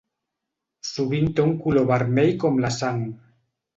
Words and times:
Sovint 0.91 1.29
té 1.39 1.45
un 1.49 1.53
color 1.67 1.85
vermell 1.91 2.33
com 2.45 2.59
la 2.65 2.73
sang. 2.81 3.05